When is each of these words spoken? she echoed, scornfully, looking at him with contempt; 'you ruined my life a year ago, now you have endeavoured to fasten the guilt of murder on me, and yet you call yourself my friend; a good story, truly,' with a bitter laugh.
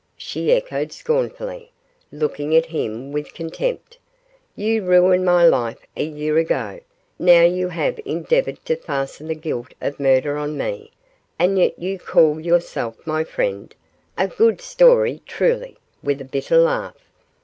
she 0.17 0.51
echoed, 0.51 0.91
scornfully, 0.91 1.71
looking 2.11 2.55
at 2.55 2.65
him 2.65 3.11
with 3.11 3.35
contempt; 3.35 3.99
'you 4.55 4.83
ruined 4.83 5.23
my 5.23 5.45
life 5.45 5.85
a 5.95 6.03
year 6.03 6.39
ago, 6.39 6.79
now 7.19 7.43
you 7.43 7.67
have 7.67 7.99
endeavoured 8.03 8.57
to 8.65 8.75
fasten 8.75 9.27
the 9.27 9.35
guilt 9.35 9.75
of 9.79 9.99
murder 9.99 10.37
on 10.37 10.57
me, 10.57 10.89
and 11.37 11.59
yet 11.59 11.77
you 11.77 11.99
call 11.99 12.39
yourself 12.39 12.97
my 13.05 13.23
friend; 13.23 13.75
a 14.17 14.27
good 14.27 14.59
story, 14.59 15.21
truly,' 15.27 15.77
with 16.01 16.19
a 16.19 16.25
bitter 16.25 16.57
laugh. 16.57 16.97